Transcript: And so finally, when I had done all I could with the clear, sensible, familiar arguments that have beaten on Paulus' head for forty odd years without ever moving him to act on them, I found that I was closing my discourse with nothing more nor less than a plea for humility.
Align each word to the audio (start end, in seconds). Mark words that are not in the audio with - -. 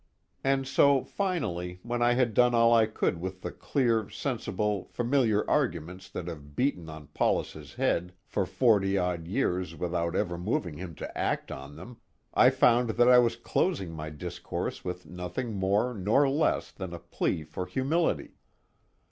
And 0.43 0.67
so 0.67 1.03
finally, 1.03 1.79
when 1.83 2.01
I 2.01 2.13
had 2.13 2.33
done 2.33 2.55
all 2.55 2.73
I 2.73 2.87
could 2.87 3.21
with 3.21 3.41
the 3.43 3.51
clear, 3.51 4.09
sensible, 4.09 4.85
familiar 4.85 5.47
arguments 5.47 6.09
that 6.09 6.27
have 6.27 6.55
beaten 6.55 6.89
on 6.89 7.05
Paulus' 7.13 7.75
head 7.75 8.11
for 8.25 8.47
forty 8.47 8.97
odd 8.97 9.27
years 9.27 9.75
without 9.75 10.15
ever 10.15 10.39
moving 10.39 10.77
him 10.77 10.95
to 10.95 11.15
act 11.15 11.51
on 11.51 11.75
them, 11.75 11.97
I 12.33 12.49
found 12.49 12.89
that 12.89 13.09
I 13.09 13.19
was 13.19 13.35
closing 13.35 13.91
my 13.91 14.09
discourse 14.09 14.83
with 14.83 15.05
nothing 15.05 15.53
more 15.53 15.93
nor 15.93 16.27
less 16.27 16.71
than 16.71 16.93
a 16.95 16.99
plea 16.99 17.43
for 17.43 17.67
humility. 17.67 18.39